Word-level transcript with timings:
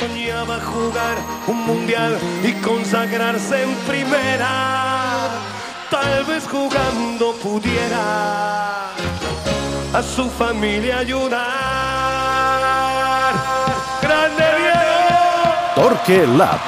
soñaba 0.00 0.58
jugar 0.60 1.16
un 1.46 1.66
mundial 1.66 2.18
y 2.42 2.52
consagrarse 2.62 3.62
en 3.62 3.74
primera. 3.86 5.28
Tal 5.90 6.24
vez 6.24 6.44
jugando 6.48 7.34
pudiera 7.34 8.94
a 9.92 10.02
su 10.02 10.30
familia 10.30 10.98
ayudar. 10.98 11.40
¡Grande 14.00 14.44
Diego! 14.58 14.98
Torque 15.74 16.26
Lab. 16.38 16.60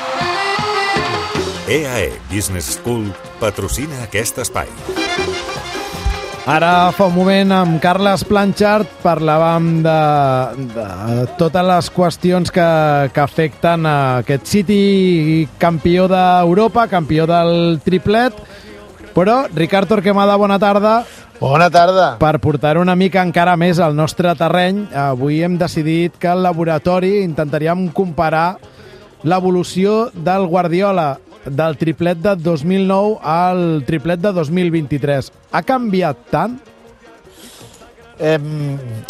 EAE 1.69 2.21
Business 2.31 2.79
School 2.79 3.15
patrocina 3.41 4.03
aquest 4.03 4.39
espai. 4.39 4.69
Ara 6.43 6.91
fa 6.91 7.07
un 7.07 7.15
moment 7.15 7.53
amb 7.55 7.77
Carles 7.79 8.25
Planchard 8.27 8.89
parlàvem 9.05 9.67
de, 9.85 9.99
de 10.73 10.87
totes 11.39 11.63
les 11.69 11.91
qüestions 11.95 12.51
que, 12.51 12.65
que 13.15 13.23
afecten 13.23 13.87
a 13.87 13.95
aquest 14.25 14.51
City 14.51 15.47
campió 15.63 16.09
d'Europa, 16.11 16.89
campió 16.91 17.29
del 17.31 17.79
triplet, 17.87 18.35
però 19.15 19.45
Ricard 19.55 19.87
Torquemada, 19.95 20.35
bona 20.35 20.59
tarda. 20.59 21.05
Bona 21.39 21.71
tarda. 21.71 22.17
Per 22.19 22.35
portar 22.43 22.75
una 22.81 22.99
mica 22.99 23.23
encara 23.23 23.55
més 23.55 23.79
al 23.79 23.95
nostre 23.95 24.35
terreny, 24.35 24.89
avui 24.99 25.45
hem 25.47 25.55
decidit 25.63 26.19
que 26.19 26.33
al 26.33 26.43
laboratori 26.43 27.21
intentaríem 27.23 27.87
comparar 27.95 28.57
l'evolució 29.23 30.09
del 30.11 30.51
Guardiola 30.51 31.13
del 31.47 31.77
triplet 31.77 32.19
de 32.23 32.37
2009 32.37 33.17
al 33.23 33.83
triplet 33.87 34.21
de 34.21 34.33
2023. 34.33 35.33
Ha 35.53 35.63
canviat 35.67 36.29
tant? 36.31 36.61
Eh, 38.23 38.39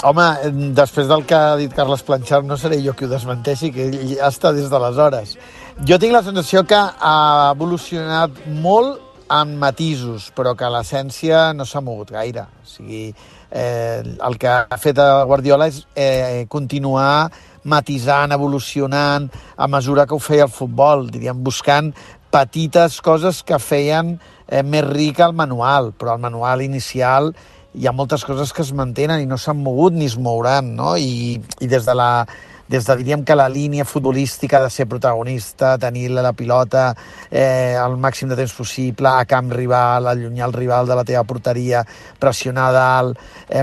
home, 0.08 0.26
després 0.72 1.08
del 1.10 1.26
que 1.28 1.36
ha 1.36 1.56
dit 1.60 1.72
Carles 1.76 2.04
Planchard, 2.06 2.46
no 2.48 2.56
seré 2.56 2.78
jo 2.80 2.94
qui 2.96 3.04
ho 3.04 3.10
desmenteixi, 3.10 3.72
que 3.74 3.90
ell 3.90 4.14
ja 4.14 4.30
està 4.30 4.54
des 4.56 4.70
d'aleshores. 4.72 5.36
Jo 5.84 5.98
tinc 6.00 6.14
la 6.14 6.22
sensació 6.24 6.62
que 6.64 6.78
ha 6.78 7.52
evolucionat 7.52 8.44
molt 8.62 9.00
en 9.32 9.54
matisos, 9.60 10.30
però 10.36 10.54
que 10.56 10.68
l'essència 10.72 11.50
no 11.56 11.66
s'ha 11.68 11.84
mogut 11.84 12.12
gaire. 12.12 12.46
O 12.62 12.68
sigui, 12.68 13.06
eh, 13.50 14.00
el 14.00 14.38
que 14.38 14.48
ha 14.48 14.80
fet 14.80 15.00
Guardiola 15.28 15.68
és 15.68 15.82
eh, 15.94 16.44
continuar 16.48 17.30
matisant, 17.64 18.32
evolucionant, 18.32 19.28
a 19.56 19.68
mesura 19.68 20.06
que 20.06 20.16
ho 20.16 20.20
feia 20.22 20.48
el 20.48 20.52
futbol, 20.52 21.06
diríem, 21.12 21.38
buscant 21.44 21.92
petites 22.32 23.00
coses 23.04 23.42
que 23.46 23.60
feien 23.60 24.16
eh, 24.48 24.62
més 24.62 24.86
ric 24.88 25.20
el 25.20 25.34
manual, 25.36 25.92
però 25.92 26.16
el 26.16 26.22
manual 26.24 26.64
inicial 26.64 27.32
hi 27.72 27.86
ha 27.88 27.94
moltes 27.96 28.24
coses 28.28 28.52
que 28.52 28.64
es 28.64 28.72
mantenen 28.76 29.22
i 29.22 29.28
no 29.28 29.38
s'han 29.40 29.60
mogut 29.60 29.94
ni 29.96 30.08
es 30.08 30.18
mouran, 30.20 30.74
no? 30.76 30.96
I, 30.96 31.38
i 31.60 31.68
des 31.68 31.88
de 31.88 31.94
la 31.96 32.26
des 32.72 32.86
de, 32.88 32.94
diríem 32.96 33.20
que 33.22 33.36
la 33.36 33.50
línia 33.52 33.84
futbolística 33.84 34.62
de 34.62 34.70
ser 34.70 34.86
protagonista, 34.88 35.76
tenir 35.76 36.10
la, 36.10 36.22
la 36.24 36.32
pilota 36.32 36.94
eh, 37.28 37.76
el 37.76 37.98
màxim 38.00 38.30
de 38.30 38.38
temps 38.38 38.54
possible, 38.56 39.10
a 39.12 39.26
camp 39.28 39.52
rival, 39.52 40.08
allunyar 40.08 40.48
el 40.48 40.56
rival 40.56 40.88
de 40.88 40.96
la 40.96 41.04
teva 41.04 41.24
porteria, 41.28 41.84
pressionar 42.18 42.70
dalt, 42.72 43.20
eh, 43.52 43.60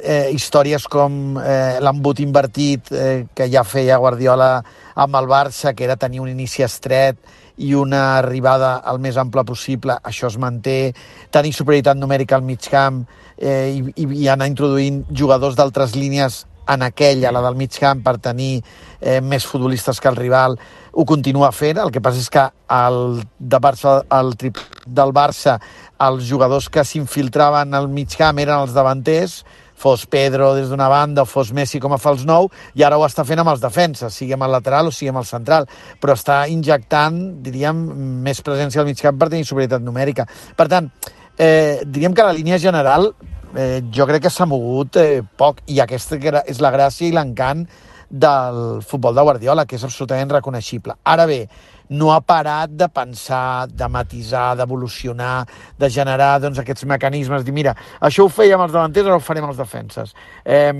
eh, 0.00 0.30
històries 0.32 0.88
com 0.88 1.36
eh, 1.42 1.76
l'embut 1.84 2.24
invertit 2.24 2.88
eh, 2.96 3.26
que 3.36 3.50
ja 3.52 3.66
feia 3.68 4.00
Guardiola 4.00 4.50
amb 4.96 5.20
el 5.20 5.28
Barça, 5.28 5.76
que 5.76 5.84
era 5.84 6.00
tenir 6.00 6.24
un 6.24 6.32
inici 6.32 6.64
estret 6.64 7.20
i 7.60 7.74
una 7.76 8.16
arribada 8.16 8.78
al 8.80 8.96
més 8.96 9.20
ample 9.20 9.44
possible, 9.44 10.00
això 10.00 10.32
es 10.32 10.40
manté, 10.40 10.94
tenir 11.28 11.52
superioritat 11.52 12.00
numèrica 12.00 12.40
al 12.40 12.48
mig 12.48 12.64
camp 12.64 13.04
eh, 13.36 13.76
i, 13.76 14.12
i 14.24 14.28
anar 14.32 14.48
introduint 14.48 15.04
jugadors 15.12 15.56
d'altres 15.56 15.92
línies 16.00 16.46
en 16.68 16.82
aquella, 16.82 17.32
la 17.32 17.42
del 17.44 17.58
mig 17.58 17.76
camp, 17.78 18.02
per 18.04 18.16
tenir 18.22 18.60
eh, 19.00 19.20
més 19.20 19.46
futbolistes 19.46 20.00
que 20.00 20.10
el 20.10 20.16
rival, 20.16 20.58
ho 20.92 21.04
continua 21.04 21.52
fent. 21.52 21.78
El 21.82 21.92
que 21.92 22.02
passa 22.02 22.22
és 22.22 22.32
que 22.32 22.46
el, 22.72 23.20
de 23.38 23.60
Barça, 23.62 24.00
el 24.18 24.34
trip 24.40 24.58
del 24.86 25.12
Barça, 25.16 25.58
els 26.06 26.26
jugadors 26.28 26.70
que 26.72 26.84
s'infiltraven 26.84 27.74
al 27.76 27.88
mig 27.92 28.16
camp 28.16 28.40
eren 28.42 28.64
els 28.64 28.74
davanters, 28.76 29.42
fos 29.76 30.06
Pedro 30.08 30.54
des 30.56 30.70
d'una 30.72 30.88
banda 30.88 31.26
fos 31.28 31.52
Messi 31.52 31.78
com 31.80 31.92
a 31.92 32.00
fals 32.00 32.24
nou, 32.24 32.48
i 32.74 32.82
ara 32.82 32.96
ho 32.96 33.04
està 33.04 33.26
fent 33.28 33.42
amb 33.42 33.52
els 33.52 33.60
defenses, 33.60 34.14
sigui 34.14 34.32
amb 34.34 34.46
el 34.48 34.54
lateral 34.56 34.88
o 34.88 34.94
sigui 34.94 35.12
amb 35.12 35.20
el 35.20 35.28
central, 35.28 35.68
però 36.00 36.16
està 36.16 36.40
injectant, 36.48 37.20
diríem, 37.44 37.84
més 38.24 38.40
presència 38.40 38.80
al 38.80 38.88
mig 38.88 39.00
camp 39.02 39.20
per 39.20 39.28
tenir 39.28 39.44
superioritat 39.44 39.84
numèrica. 39.84 40.26
Per 40.56 40.68
tant, 40.72 40.88
eh, 41.36 41.84
diríem 41.84 42.16
que 42.16 42.24
la 42.24 42.32
línia 42.32 42.58
general 42.58 43.12
eh, 43.56 43.82
jo 43.92 44.06
crec 44.06 44.26
que 44.26 44.32
s'ha 44.32 44.46
mogut 44.46 44.96
eh, 45.00 45.22
poc, 45.36 45.64
i 45.66 45.80
aquesta 45.80 46.18
és 46.44 46.60
la 46.60 46.72
gràcia 46.74 47.08
i 47.08 47.14
l'encant 47.16 47.66
del 48.08 48.82
futbol 48.86 49.16
de 49.16 49.22
Guardiola, 49.22 49.64
que 49.66 49.76
és 49.76 49.84
absolutament 49.84 50.30
reconeixible. 50.30 50.94
Ara 51.02 51.26
bé, 51.26 51.40
no 51.88 52.12
ha 52.12 52.20
parat 52.20 52.70
de 52.74 52.88
pensar, 52.90 53.66
de 53.70 53.88
matisar, 53.90 54.56
d'evolucionar, 54.58 55.46
de 55.78 55.90
generar 55.90 56.36
doncs, 56.42 56.58
aquests 56.62 56.86
mecanismes, 56.90 57.44
dir, 57.46 57.54
mira, 57.54 57.74
això 58.00 58.26
ho 58.26 58.32
fèiem 58.32 58.62
els 58.62 58.74
davanters, 58.74 59.06
ara 59.06 59.18
ho 59.18 59.22
farem 59.22 59.46
els 59.48 59.58
defenses. 59.58 60.14
Eh, 60.44 60.72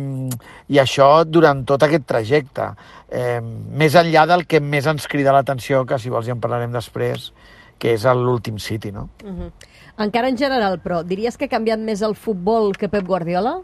I 0.69 0.81
això 0.83 1.11
durant 1.27 1.65
tot 1.67 1.83
aquest 1.87 2.07
trajecte. 2.07 2.73
Eh, 3.11 3.41
més 3.43 3.95
enllà 3.95 4.27
del 4.27 4.47
que 4.47 4.61
més 4.61 4.87
ens 4.87 5.07
crida 5.11 5.35
l'atenció, 5.35 5.85
que 5.87 5.99
si 5.99 6.11
vols 6.11 6.27
ja 6.27 6.35
en 6.35 6.43
parlarem 6.43 6.75
després, 6.75 7.33
que 7.79 7.93
és 7.95 8.07
l'últim 8.17 8.59
City, 8.59 8.93
no? 8.93 9.09
Uh 9.23 9.31
-huh. 9.31 9.51
Encara 9.99 10.29
en 10.29 10.37
general, 10.37 10.79
però, 10.85 11.01
diries 11.07 11.37
que 11.37 11.49
ha 11.49 11.53
canviat 11.53 11.81
més 11.81 12.03
el 12.05 12.15
futbol 12.15 12.75
que 12.77 12.91
Pep 12.93 13.07
Guardiola? 13.09 13.57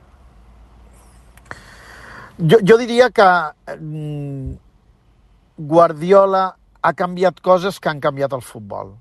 Jo, 2.41 2.59
jo 2.65 2.79
diria 2.81 3.11
que 3.13 3.29
mm, 3.77 4.55
Guardiola 5.69 6.47
ha 6.83 6.93
canviat 6.97 7.41
coses 7.45 7.79
que 7.79 7.91
han 7.93 8.01
canviat 8.01 8.33
el 8.33 8.43
futbol. 8.43 8.95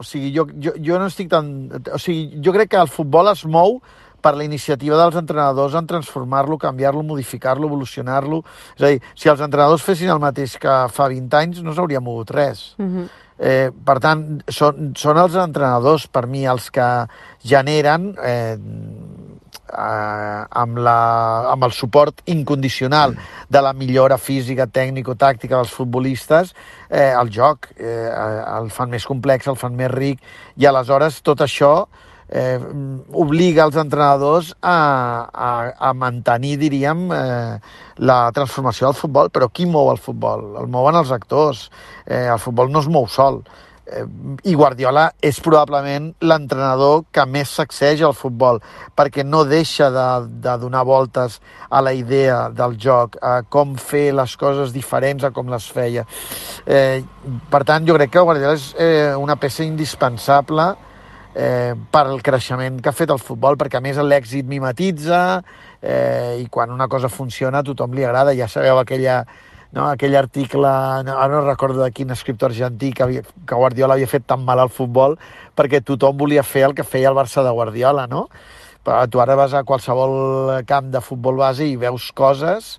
O 0.00 0.04
sigui, 0.06 0.32
jo, 0.32 0.46
jo, 0.56 0.72
jo 0.80 0.98
no 0.98 1.10
estic 1.10 1.28
tan... 1.28 1.50
O 1.92 1.98
sigui, 2.00 2.40
jo 2.40 2.54
crec 2.56 2.72
que 2.72 2.80
el 2.80 2.88
futbol 2.88 3.28
es 3.28 3.44
mou 3.44 3.82
per 4.24 4.32
la 4.36 4.44
iniciativa 4.44 4.96
dels 4.96 5.16
entrenadors 5.20 5.76
en 5.76 5.88
transformar-lo, 5.88 6.58
canviar-lo, 6.60 7.04
modificar-lo, 7.04 7.68
evolucionar-lo. 7.68 8.42
És 8.78 8.84
a 8.84 8.92
dir, 8.94 9.02
si 9.16 9.32
els 9.32 9.42
entrenadors 9.44 9.84
fessin 9.84 10.12
el 10.12 10.22
mateix 10.22 10.56
que 10.60 10.76
fa 10.92 11.08
20 11.12 11.36
anys, 11.40 11.60
no 11.64 11.76
s'hauria 11.76 12.00
mogut 12.04 12.32
res. 12.36 12.74
Uh 12.78 12.86
-huh. 12.86 13.08
Eh, 13.40 13.70
per 13.72 13.96
tant, 14.04 14.24
són, 14.52 14.92
són 15.00 15.18
els 15.22 15.36
entrenadors, 15.40 16.06
per 16.12 16.26
mi, 16.28 16.44
els 16.46 16.68
que 16.74 16.86
generen 17.48 18.12
eh, 18.20 18.56
eh, 19.72 20.44
amb, 20.62 20.80
la, 20.84 20.98
amb 21.54 21.64
el 21.64 21.72
suport 21.72 22.20
incondicional 22.30 23.16
de 23.48 23.62
la 23.64 23.72
millora 23.72 24.18
física, 24.20 24.68
tècnico-tàctica 24.68 25.56
dels 25.56 25.72
futbolistes, 25.72 26.54
eh, 26.90 27.10
el 27.14 27.32
joc 27.32 27.70
eh, 27.78 28.10
el 28.58 28.70
fan 28.74 28.92
més 28.92 29.08
complex, 29.08 29.48
el 29.48 29.58
fan 29.60 29.76
més 29.78 29.90
ric, 29.94 30.22
i 30.60 30.68
aleshores 30.68 31.22
tot 31.24 31.42
això 31.46 31.74
eh, 32.30 32.58
obliga 33.12 33.66
els 33.66 33.78
entrenadors 33.80 34.52
a, 34.62 34.76
a, 35.30 35.50
a 35.90 35.92
mantenir, 35.94 36.56
diríem, 36.60 37.08
eh, 37.12 37.56
la 37.98 38.20
transformació 38.34 38.90
del 38.90 39.00
futbol. 39.00 39.32
Però 39.34 39.50
qui 39.52 39.66
mou 39.66 39.90
el 39.92 39.98
futbol? 40.00 40.54
El 40.60 40.70
mouen 40.70 40.98
els 41.00 41.10
actors. 41.14 41.68
Eh, 42.06 42.28
el 42.30 42.38
futbol 42.38 42.70
no 42.70 42.84
es 42.84 42.88
mou 42.88 43.08
sol. 43.10 43.42
Eh, 43.90 44.04
i 44.46 44.54
Guardiola 44.54 45.08
és 45.26 45.40
probablement 45.42 46.12
l'entrenador 46.22 47.02
que 47.10 47.24
més 47.26 47.50
sacseja 47.50 48.06
el 48.06 48.14
futbol, 48.14 48.60
perquè 48.94 49.24
no 49.26 49.42
deixa 49.48 49.88
de, 49.90 50.06
de 50.44 50.54
donar 50.62 50.84
voltes 50.86 51.40
a 51.68 51.80
la 51.82 51.92
idea 51.96 52.44
del 52.54 52.76
joc, 52.78 53.18
a 53.18 53.40
com 53.42 53.74
fer 53.74 54.12
les 54.14 54.36
coses 54.38 54.70
diferents 54.76 55.26
a 55.26 55.32
com 55.34 55.50
les 55.50 55.66
feia. 55.66 56.06
Eh, 56.66 57.02
per 57.50 57.64
tant, 57.66 57.82
jo 57.88 57.98
crec 57.98 58.14
que 58.14 58.22
Guardiola 58.22 58.54
és 58.54 58.70
eh, 58.78 59.18
una 59.18 59.34
peça 59.40 59.66
indispensable 59.66 60.68
eh, 60.70 60.89
per 61.32 62.02
al 62.06 62.22
creixement 62.26 62.80
que 62.82 62.90
ha 62.90 62.96
fet 62.96 63.10
el 63.14 63.20
futbol, 63.22 63.58
perquè 63.60 63.78
a 63.78 63.84
més 63.84 64.00
l'èxit 64.02 64.48
mimetitza 64.50 65.42
eh, 65.82 66.40
i 66.42 66.48
quan 66.50 66.72
una 66.74 66.88
cosa 66.88 67.08
funciona 67.08 67.60
a 67.60 67.66
tothom 67.66 67.94
li 67.94 68.04
agrada. 68.04 68.34
Ja 68.34 68.48
sabeu 68.50 68.80
aquella 68.80 69.22
no? 69.72 69.86
aquell 69.86 70.16
article, 70.16 70.70
no, 71.06 71.16
ara 71.16 71.34
no 71.34 71.44
recordo 71.46 71.82
de 71.82 71.92
quin 71.94 72.10
escriptor 72.10 72.50
argentí 72.50 72.92
que, 72.92 73.04
havia, 73.04 73.22
que 73.22 73.54
Guardiola 73.54 73.94
havia 73.94 74.10
fet 74.10 74.26
tan 74.26 74.44
mal 74.44 74.60
al 74.60 74.72
futbol 74.72 75.16
perquè 75.56 75.82
tothom 75.84 76.18
volia 76.18 76.42
fer 76.46 76.66
el 76.68 76.74
que 76.74 76.86
feia 76.86 77.10
el 77.10 77.18
Barça 77.18 77.44
de 77.46 77.54
Guardiola, 77.54 78.06
no? 78.10 78.28
Però 78.84 79.04
tu 79.12 79.20
ara 79.20 79.36
vas 79.36 79.54
a 79.54 79.64
qualsevol 79.68 80.64
camp 80.66 80.88
de 80.90 81.02
futbol 81.04 81.36
base 81.36 81.66
i 81.68 81.76
veus 81.76 82.10
coses 82.16 82.78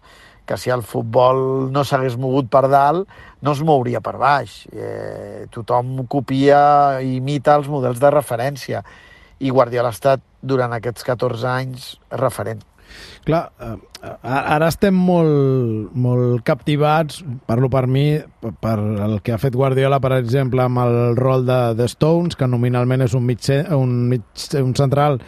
que 0.52 0.58
si 0.60 0.72
el 0.74 0.84
futbol 0.84 1.72
no 1.72 1.86
s'hagués 1.88 2.18
mogut 2.20 2.50
per 2.52 2.66
dalt, 2.68 3.08
no 3.42 3.54
es 3.56 3.62
mouria 3.64 4.02
per 4.04 4.18
baix. 4.20 4.66
Eh, 4.76 5.48
tothom 5.54 6.02
copia 6.12 7.00
i 7.00 7.16
imita 7.22 7.56
els 7.56 7.72
models 7.72 8.02
de 8.04 8.12
referència 8.12 8.84
i 9.40 9.50
Guardiola 9.50 9.90
ha 9.90 9.96
estat 9.96 10.26
durant 10.44 10.76
aquests 10.76 11.08
14 11.08 11.48
anys 11.48 11.88
referent. 12.20 12.66
Clar, 13.26 13.42
eh, 13.62 13.76
ara 14.24 14.68
estem 14.72 14.98
molt, 14.98 15.94
molt 15.94 16.44
captivats, 16.48 17.22
parlo 17.48 17.70
per 17.70 17.86
mi, 17.88 18.06
per 18.64 18.76
el 18.80 19.20
que 19.22 19.36
ha 19.36 19.40
fet 19.42 19.56
Guardiola, 19.56 20.02
per 20.04 20.16
exemple, 20.18 20.66
amb 20.66 20.84
el 20.84 21.00
rol 21.20 21.46
de, 21.48 21.62
de 21.78 21.88
Stones, 21.92 22.36
que 22.36 22.50
nominalment 22.50 23.06
és 23.06 23.16
un, 23.18 23.26
mig, 23.28 23.46
un, 23.78 23.96
mig, 24.12 24.46
un 24.60 24.76
central, 24.78 25.22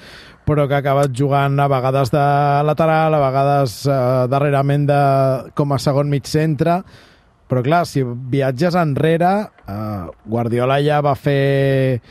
però 0.44 0.68
que 0.68 0.76
ha 0.76 0.84
acabat 0.84 1.14
jugant 1.16 1.56
a 1.62 1.70
vegades 1.72 2.12
de 2.12 2.28
lateral, 2.68 3.16
a 3.16 3.24
vegades 3.30 3.80
eh, 3.88 4.04
darrerament 4.34 4.90
de, 4.90 5.02
com 5.56 5.72
a 5.72 5.82
segon 5.82 6.12
mig 6.12 6.28
centre, 6.28 6.82
Però 7.54 7.62
clar, 7.62 7.84
si 7.86 8.02
viatges 8.34 8.74
enrere, 8.80 9.32
eh, 9.70 10.06
Guardiola 10.26 10.80
ja 10.82 11.02
va 11.06 11.14
fer 11.14 12.02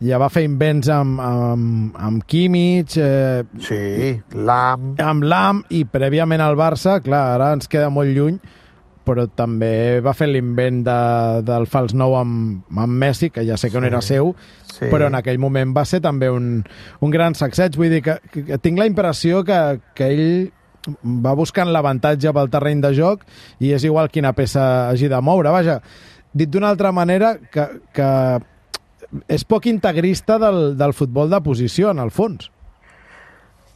ja 0.00 0.18
va 0.20 0.30
fer 0.32 0.44
invents 0.46 0.88
amb, 0.88 1.18
amb, 1.20 1.96
amb 2.00 2.22
Kimmich, 2.26 2.96
eh, 3.00 3.42
Sí, 3.60 4.14
l'AM... 4.34 4.94
amb 5.04 5.26
l'AM 5.28 5.62
i 5.76 5.84
prèviament 5.84 6.40
al 6.40 6.56
Barça, 6.56 7.00
clar, 7.04 7.34
ara 7.36 7.52
ens 7.56 7.68
queda 7.68 7.90
molt 7.92 8.08
lluny, 8.16 8.38
però 9.04 9.24
també 9.34 9.98
va 10.04 10.12
fer 10.14 10.28
l'invent 10.30 10.82
de, 10.86 10.96
del 11.44 11.66
fals 11.66 11.92
nou 11.96 12.14
amb, 12.16 12.62
amb 12.78 12.96
Messi, 13.00 13.30
que 13.34 13.44
ja 13.48 13.56
sé 13.58 13.70
que 13.72 13.80
no 13.80 13.88
era 13.88 14.00
seu, 14.04 14.34
Sí. 14.70 14.86
però 14.88 15.08
en 15.10 15.16
aquell 15.18 15.36
moment 15.42 15.74
va 15.76 15.82
ser 15.84 15.98
també 16.00 16.30
un, 16.32 16.62
un 17.04 17.10
gran 17.12 17.34
sacseig. 17.36 17.74
Vull 17.76 17.90
dir 17.92 17.98
que, 18.06 18.14
que, 18.32 18.44
que 18.46 18.58
tinc 18.62 18.78
la 18.78 18.86
impressió 18.88 19.42
que, 19.44 19.80
que 19.98 20.06
ell 20.14 20.30
va 21.26 21.34
buscant 21.36 21.68
l'avantatge 21.68 22.32
pel 22.32 22.48
terreny 22.48 22.80
de 22.80 22.94
joc 22.96 23.26
i 23.60 23.74
és 23.76 23.84
igual 23.84 24.08
quina 24.08 24.32
peça 24.32 24.86
hagi 24.88 25.10
de 25.12 25.18
moure. 25.20 25.50
Vaja, 25.52 25.80
dit 26.32 26.48
d'una 26.48 26.70
altra 26.72 26.92
manera, 26.96 27.34
que, 27.52 27.66
que 27.92 28.08
és 29.28 29.44
poc 29.44 29.66
integrista 29.66 30.38
del, 30.38 30.76
del 30.78 30.94
futbol 30.94 31.30
de 31.30 31.40
posició, 31.42 31.90
en 31.90 32.02
el 32.02 32.12
fons. 32.14 32.50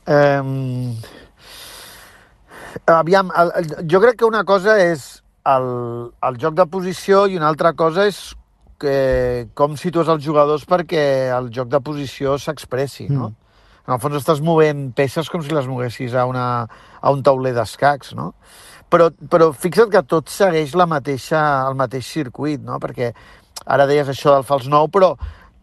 Eh, 0.06 0.42
aviam, 2.86 3.32
el, 3.34 3.52
el, 3.58 3.68
jo 3.90 4.00
crec 4.02 4.20
que 4.20 4.28
una 4.28 4.44
cosa 4.44 4.76
és 4.82 5.06
el, 5.48 5.68
el 6.28 6.40
joc 6.40 6.56
de 6.58 6.66
posició 6.70 7.26
i 7.28 7.38
una 7.38 7.48
altra 7.52 7.74
cosa 7.76 8.06
és 8.08 8.20
que, 8.80 9.48
com 9.56 9.78
situes 9.80 10.10
els 10.12 10.24
jugadors 10.24 10.66
perquè 10.68 11.30
el 11.34 11.50
joc 11.54 11.70
de 11.72 11.80
posició 11.84 12.38
s'expressi, 12.38 13.08
no? 13.10 13.30
Mm. 13.30 13.40
En 13.84 13.92
el 13.92 14.00
fons 14.00 14.16
estàs 14.16 14.40
movent 14.40 14.86
peces 14.96 15.28
com 15.28 15.42
si 15.44 15.52
les 15.52 15.66
moguessis 15.68 16.14
a, 16.16 16.24
una, 16.24 16.64
a 16.64 17.10
un 17.12 17.20
tauler 17.24 17.52
d'escacs, 17.56 18.14
no? 18.16 18.30
Però, 18.88 19.10
però 19.30 19.50
fixa't 19.52 19.90
que 19.92 20.00
tot 20.08 20.30
segueix 20.32 20.72
la 20.78 20.86
mateixa, 20.88 21.40
el 21.68 21.76
mateix 21.76 22.08
circuit, 22.08 22.62
no? 22.64 22.78
Perquè 22.80 23.10
ara 23.64 23.86
deies 23.90 24.08
això 24.08 24.34
del 24.34 24.46
fals 24.46 24.68
nou, 24.70 24.88
però 24.92 25.14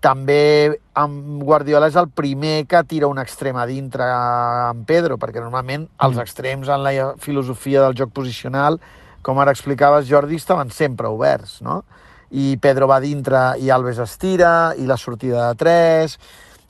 també 0.02 0.74
amb 0.98 1.44
Guardiola 1.46 1.92
és 1.92 1.98
el 2.00 2.10
primer 2.10 2.66
que 2.70 2.82
tira 2.90 3.10
un 3.12 3.22
extrem 3.22 3.58
a 3.62 3.68
dintre 3.70 4.08
amb 4.10 4.86
Pedro, 4.90 5.20
perquè 5.22 5.44
normalment 5.44 5.86
els 6.02 6.18
extrems 6.22 6.72
en 6.74 6.82
la 6.84 7.12
filosofia 7.22 7.86
del 7.86 7.98
joc 8.00 8.14
posicional, 8.18 8.80
com 9.22 9.38
ara 9.38 9.54
explicaves, 9.54 10.10
Jordi, 10.10 10.42
estaven 10.42 10.74
sempre 10.74 11.08
oberts, 11.08 11.60
no? 11.62 11.84
I 12.32 12.56
Pedro 12.64 12.88
va 12.90 13.02
dintre 13.04 13.52
i 13.62 13.70
Alves 13.70 14.00
estira, 14.02 14.74
i 14.78 14.90
la 14.90 14.98
sortida 14.98 15.50
de 15.52 15.60
tres... 15.62 16.18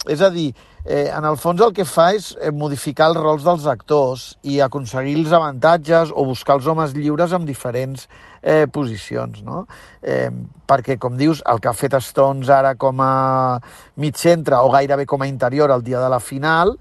És 0.10 0.22
a 0.22 0.32
dir, 0.34 0.56
eh, 0.86 1.12
en 1.14 1.26
el 1.26 1.36
fons 1.38 1.62
el 1.62 1.74
que 1.78 1.86
fa 1.86 2.08
és 2.16 2.32
eh, 2.40 2.50
modificar 2.50 3.12
els 3.12 3.20
rols 3.22 3.44
dels 3.46 3.68
actors 3.70 4.24
i 4.42 4.58
aconseguir 4.66 5.14
els 5.20 5.34
avantatges 5.38 6.10
o 6.10 6.26
buscar 6.26 6.56
els 6.58 6.66
homes 6.66 6.96
lliures 6.96 7.36
en 7.38 7.46
diferents 7.46 8.08
eh, 8.42 8.66
posicions, 8.66 9.44
no? 9.46 9.68
Eh, 10.02 10.32
perquè, 10.66 10.98
com 10.98 11.20
dius, 11.20 11.44
el 11.46 11.62
que 11.62 11.70
ha 11.70 11.78
fet 11.78 12.00
Stones 12.02 12.50
ara 12.50 12.74
com 12.82 12.98
a 13.06 13.60
mig 14.02 14.18
centre 14.18 14.58
o 14.58 14.72
gairebé 14.74 15.06
com 15.06 15.22
a 15.22 15.30
interior 15.30 15.70
el 15.70 15.86
dia 15.86 16.02
de 16.02 16.10
la 16.10 16.20
final, 16.20 16.74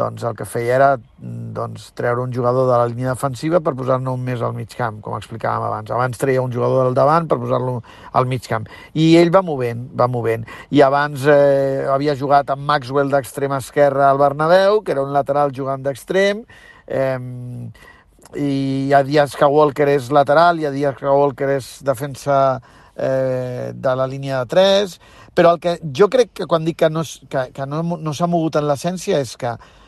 doncs 0.00 0.24
el 0.24 0.36
que 0.38 0.46
feia 0.48 0.76
era 0.78 0.88
doncs, 1.20 1.90
treure 1.98 2.22
un 2.24 2.32
jugador 2.32 2.68
de 2.70 2.78
la 2.78 2.88
línia 2.88 3.12
defensiva 3.12 3.60
per 3.64 3.74
posar-ne 3.76 4.08
un 4.12 4.22
més 4.24 4.40
al 4.42 4.54
mig 4.56 4.72
camp, 4.76 5.00
com 5.04 5.16
explicàvem 5.18 5.66
abans. 5.68 5.92
Abans 5.92 6.20
treia 6.20 6.42
un 6.42 6.52
jugador 6.54 6.88
del 6.88 6.96
davant 6.96 7.28
per 7.28 7.38
posar-lo 7.42 7.76
al 8.16 8.28
mig 8.30 8.48
camp. 8.48 8.68
I 8.94 9.12
ell 9.20 9.32
va 9.34 9.44
movent, 9.44 9.86
va 9.96 10.08
movent. 10.08 10.46
I 10.72 10.82
abans 10.86 11.26
eh, 11.28 11.86
havia 11.92 12.16
jugat 12.16 12.52
amb 12.54 12.64
Maxwell 12.68 13.12
d'extrema 13.12 13.60
esquerra 13.60 14.08
al 14.08 14.20
Bernabéu, 14.22 14.80
que 14.84 14.96
era 14.96 15.04
un 15.04 15.14
lateral 15.16 15.52
jugant 15.56 15.84
d'extrem, 15.84 16.44
eh, 16.88 17.16
i 18.38 18.50
hi 18.86 18.92
ha 18.94 19.02
dies 19.02 19.34
que 19.36 19.48
Walker 19.50 19.88
és 19.90 20.10
lateral, 20.14 20.60
hi 20.60 20.68
ha 20.68 20.74
dies 20.74 20.96
que 20.98 21.08
Walker 21.10 21.48
és 21.56 21.72
defensa 21.86 22.60
eh, 22.96 23.72
de 23.74 23.96
la 23.96 24.06
línia 24.06 24.44
de 24.44 24.54
3, 24.54 24.96
però 25.34 25.54
el 25.54 25.60
que 25.62 25.76
jo 25.96 26.08
crec 26.12 26.32
que 26.40 26.46
quan 26.46 26.64
dic 26.66 26.78
que 26.82 26.90
no, 26.90 27.02
que, 27.02 27.50
que 27.54 27.66
no, 27.66 27.82
no 27.82 28.14
s'ha 28.14 28.28
mogut 28.30 28.58
en 28.60 28.68
l'essència 28.68 29.20
és 29.22 29.36
que 29.40 29.54
eh, 29.54 29.79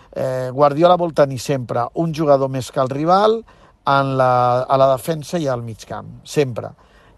Guardiola 0.53 0.99
vol 1.01 1.15
tenir 1.17 1.39
sempre 1.41 1.87
un 1.95 2.13
jugador 2.15 2.51
més 2.53 2.71
que 2.71 2.81
el 2.83 2.91
rival 2.93 3.41
en 3.89 4.17
la, 4.19 4.63
a 4.63 4.77
la 4.79 4.93
defensa 4.93 5.41
i 5.41 5.49
al 5.49 5.63
mig 5.63 5.87
camp, 5.89 6.19
sempre. 6.25 6.73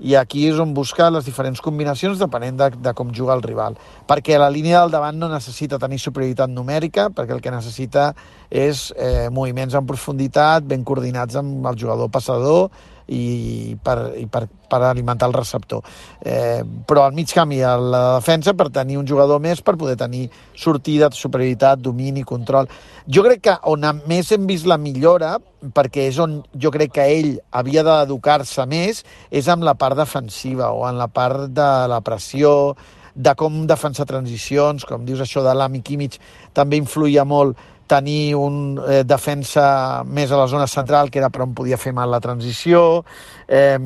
I 0.04 0.16
aquí 0.18 0.42
és 0.50 0.58
on 0.58 0.72
busca 0.74 1.06
les 1.12 1.24
diferents 1.24 1.60
combinacions 1.62 2.18
depenent 2.18 2.56
de, 2.58 2.68
de 2.82 2.92
com 2.98 3.12
juga 3.14 3.36
el 3.36 3.44
rival. 3.44 3.76
Perquè 4.08 4.38
la 4.40 4.50
línia 4.50 4.80
del 4.80 4.90
davant 4.90 5.16
no 5.18 5.28
necessita 5.30 5.78
tenir 5.78 6.00
superioritat 6.02 6.50
numèrica, 6.50 7.08
perquè 7.14 7.36
el 7.36 7.42
que 7.44 7.52
necessita 7.54 8.08
és 8.50 8.88
eh, 8.96 9.28
moviments 9.30 9.76
en 9.78 9.86
profunditat, 9.86 10.66
ben 10.66 10.82
coordinats 10.84 11.38
amb 11.38 11.66
el 11.70 11.78
jugador 11.78 12.10
passador 12.10 12.68
i 13.08 13.76
per, 13.82 14.14
i 14.16 14.26
per, 14.26 14.46
per 14.70 14.80
alimentar 14.88 15.28
el 15.28 15.36
receptor. 15.36 15.84
Eh, 16.20 16.62
però 16.86 17.04
al 17.04 17.14
mig 17.16 17.32
camp 17.34 17.52
i 17.52 17.60
a 17.62 17.74
la 17.76 18.02
defensa 18.18 18.54
per 18.56 18.70
tenir 18.72 18.98
un 19.00 19.06
jugador 19.08 19.42
més 19.44 19.60
per 19.62 19.76
poder 19.80 19.96
tenir 20.00 20.28
sortida, 20.56 21.10
superioritat, 21.12 21.82
domini, 21.84 22.24
control. 22.24 22.68
Jo 23.06 23.24
crec 23.26 23.44
que 23.44 23.58
on 23.70 23.84
més 24.08 24.32
hem 24.32 24.48
vist 24.48 24.68
la 24.70 24.80
millora, 24.80 25.36
perquè 25.74 26.08
és 26.08 26.18
on 26.20 26.40
jo 26.60 26.72
crec 26.72 26.96
que 26.96 27.08
ell 27.18 27.30
havia 27.52 27.84
d'educar-se 27.84 28.66
més, 28.66 29.04
és 29.30 29.48
amb 29.48 29.64
la 29.64 29.76
part 29.76 29.98
defensiva 29.98 30.72
o 30.72 30.84
en 30.88 31.00
la 31.00 31.08
part 31.08 31.48
de 31.52 31.70
la 31.90 32.00
pressió, 32.04 32.74
de 33.14 33.30
com 33.38 33.62
defensar 33.66 34.08
transicions, 34.10 34.84
com 34.84 35.04
dius 35.06 35.22
això 35.22 35.44
de 35.44 35.52
l'Ami 35.54 35.80
Kimmich, 35.86 36.18
també 36.52 36.80
influïa 36.80 37.22
molt 37.24 37.60
tenir 37.86 38.34
un 38.36 38.78
eh, 38.80 39.02
defensa 39.04 40.02
més 40.06 40.32
a 40.32 40.40
la 40.40 40.48
zona 40.48 40.66
central, 40.70 41.10
que 41.10 41.20
era 41.20 41.30
per 41.30 41.44
on 41.44 41.54
podia 41.56 41.78
fer 41.80 41.92
mal 41.96 42.10
la 42.10 42.20
transició, 42.24 43.04
eh, 43.48 43.78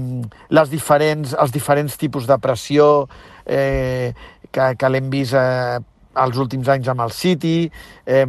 les 0.51 0.71
diferents, 0.71 1.35
els 1.35 1.55
diferents 1.55 1.99
tipus 1.99 2.27
de 2.29 2.39
pressió 2.39 3.09
eh, 3.45 4.15
que, 4.51 4.73
que 4.79 4.91
l'hem 4.91 5.11
vist 5.11 5.37
eh, 5.39 5.79
els 6.19 6.39
últims 6.41 6.69
anys 6.73 6.89
amb 6.91 7.05
el 7.05 7.15
City, 7.15 7.69
eh, 8.07 8.27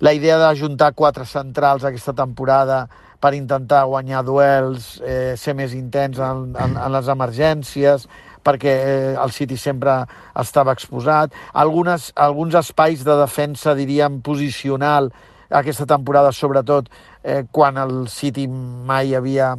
la 0.00 0.14
idea 0.16 0.38
d'ajuntar 0.40 0.94
quatre 0.96 1.26
centrals 1.28 1.84
aquesta 1.84 2.14
temporada 2.16 2.86
per 3.18 3.34
intentar 3.34 3.82
guanyar 3.90 4.22
duels, 4.24 4.98
eh, 5.02 5.34
ser 5.36 5.56
més 5.58 5.74
intens 5.74 6.20
en, 6.22 6.52
en, 6.54 6.76
en 6.78 6.92
les 6.94 7.08
emergències, 7.10 8.06
perquè 8.48 8.74
eh, 8.80 9.14
el 9.20 9.32
City 9.36 9.60
sempre 9.60 10.00
estava 10.40 10.72
exposat. 10.72 11.36
Algunes, 11.52 12.12
alguns 12.16 12.56
espais 12.56 13.04
de 13.04 13.16
defensa, 13.20 13.76
diríem, 13.76 14.22
posicional, 14.24 15.12
aquesta 15.48 15.86
temporada 15.88 16.32
sobretot, 16.32 16.88
eh, 17.22 17.44
quan 17.52 17.76
el 17.80 18.08
City 18.08 18.46
mai 18.48 19.14
havia, 19.14 19.54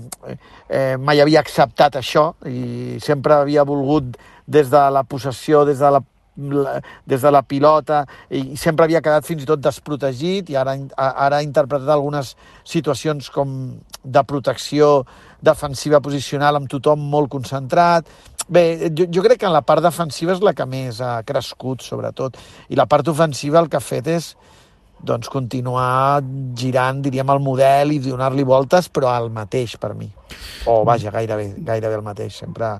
eh, 0.69 0.97
mai 0.97 1.21
havia 1.21 1.41
acceptat 1.41 1.97
això 2.01 2.33
i 2.45 2.97
sempre 3.01 3.41
havia 3.41 3.65
volgut 3.65 4.17
des 4.47 4.69
de 4.69 4.85
la 4.89 5.03
possessió, 5.03 5.65
des 5.65 5.79
de 5.79 5.91
la 5.91 6.01
des 7.05 7.21
de 7.21 7.31
la 7.31 7.41
pilota 7.41 8.05
i 8.31 8.55
sempre 8.55 8.85
havia 8.85 9.01
quedat 9.03 9.25
fins 9.27 9.43
i 9.43 9.47
tot 9.49 9.59
desprotegit 9.59 10.49
i 10.49 10.55
ara, 10.55 10.77
ara 10.95 11.39
ha 11.39 11.43
interpretat 11.43 11.89
algunes 11.91 12.35
situacions 12.63 13.27
com 13.33 13.75
de 14.03 14.23
protecció 14.23 15.05
defensiva 15.41 15.99
posicional 15.99 16.55
amb 16.55 16.69
tothom 16.71 17.01
molt 17.11 17.29
concentrat. 17.29 18.07
Bé, 18.49 18.91
jo, 18.97 19.05
jo 19.13 19.21
crec 19.25 19.43
que 19.43 19.49
en 19.49 19.53
la 19.53 19.61
part 19.61 19.83
defensiva 19.85 20.33
és 20.33 20.41
la 20.41 20.55
que 20.57 20.65
més 20.65 21.01
ha 21.05 21.19
crescut, 21.27 21.85
sobretot. 21.85 22.39
I 22.73 22.79
la 22.79 22.87
part 22.89 23.07
ofensiva 23.11 23.61
el 23.61 23.69
que 23.69 23.77
ha 23.77 23.83
fet 23.83 24.09
és 24.09 24.33
doncs, 25.05 25.29
continuar 25.31 26.21
girant, 26.57 27.01
diríem, 27.03 27.29
el 27.31 27.41
model 27.43 27.93
i 27.95 27.99
donar-li 28.03 28.45
voltes, 28.47 28.89
però 28.91 29.13
al 29.13 29.29
mateix, 29.31 29.77
per 29.79 29.93
mi. 29.95 30.09
O, 30.67 30.81
vaja, 30.87 31.11
gairebé, 31.13 31.53
gairebé 31.65 31.99
el 31.99 32.05
mateix. 32.05 32.39
Sempre, 32.41 32.73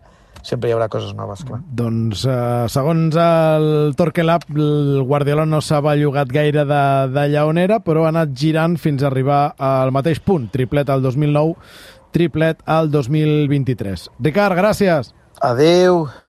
sempre 0.43 0.69
hi 0.69 0.75
haurà 0.75 0.89
coses 0.91 1.13
noves, 1.15 1.45
clar. 1.47 1.61
Doncs, 1.81 2.25
eh, 2.27 2.65
segons 2.71 3.15
el 3.23 3.69
Torquelab, 3.99 4.49
el 4.55 5.03
Guardiola 5.07 5.45
no 5.47 5.61
s'ha 5.63 5.81
bellugat 5.85 6.33
gaire 6.33 6.65
de, 6.67 6.81
d'allà 7.15 7.45
on 7.47 7.61
era, 7.61 7.79
però 7.83 8.05
ha 8.05 8.11
anat 8.13 8.35
girant 8.35 8.77
fins 8.81 9.03
a 9.03 9.09
arribar 9.11 9.45
al 9.55 9.93
mateix 9.95 10.19
punt. 10.19 10.49
Triplet 10.51 10.91
al 10.91 11.05
2009, 11.05 11.55
triplet 12.15 12.65
al 12.67 12.91
2023. 12.91 14.09
Ricard, 14.19 14.59
gràcies. 14.59 15.13
Adeus. 15.41 16.09